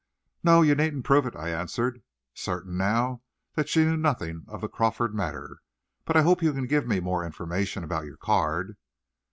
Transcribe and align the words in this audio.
"No, 0.43 0.63
you 0.63 0.73
needn't 0.73 1.05
prove 1.05 1.27
it," 1.27 1.35
I 1.35 1.49
answered, 1.49 2.01
certain 2.33 2.75
now 2.75 3.21
that 3.53 3.69
she 3.69 3.85
knew 3.85 3.95
nothing 3.97 4.45
of 4.47 4.61
the 4.61 4.67
Crawford 4.67 5.13
matter; 5.13 5.59
"but 6.05 6.17
I 6.17 6.23
hope 6.23 6.41
you 6.41 6.53
can 6.53 6.65
give 6.65 6.87
me 6.87 6.99
more 6.99 7.23
information 7.23 7.83
about 7.83 8.05
your 8.05 8.17
card." 8.17 8.77